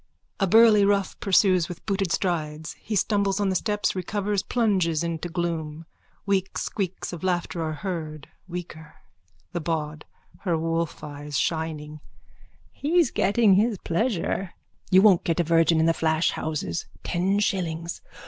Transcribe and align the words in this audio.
A 0.39 0.47
burly 0.47 0.83
rough 0.83 1.19
pursues 1.19 1.69
with 1.69 1.85
booted 1.85 2.11
strides. 2.11 2.73
He 2.79 2.95
stumbles 2.95 3.39
on 3.39 3.49
the 3.49 3.55
steps, 3.55 3.93
recovers, 3.95 4.41
plunges 4.41 5.03
into 5.03 5.29
gloom. 5.29 5.85
Weak 6.25 6.57
squeaks 6.57 7.13
of 7.13 7.23
laughter 7.23 7.61
are 7.61 7.73
heard, 7.85 8.27
weaker.)_ 8.47 8.93
THE 9.51 9.61
BAWD: 9.61 10.01
(Her 10.39 10.57
wolfeyes 10.57 11.37
shining.) 11.37 11.99
He's 12.71 13.11
getting 13.11 13.53
his 13.53 13.77
pleasure. 13.77 14.55
You 14.89 15.03
won't 15.03 15.23
get 15.23 15.39
a 15.39 15.43
virgin 15.43 15.79
in 15.79 15.85
the 15.85 15.93
flash 15.93 16.31
houses. 16.31 16.87
Ten 17.03 17.37
shillings. 17.37 18.01